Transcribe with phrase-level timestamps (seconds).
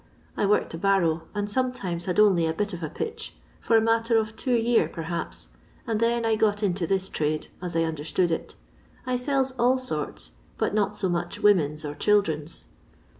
[0.35, 3.81] I worked a barrow, and sometimes had only a bit of a pitch, for a
[3.81, 5.49] matter of two year, perhaps,
[5.85, 8.55] and then I got into this trade, as I understood it.
[9.05, 12.65] I sells all sorts, but not so much women's or children's.